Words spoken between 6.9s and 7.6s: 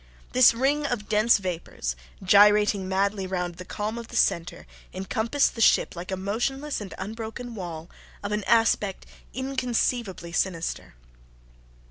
unbroken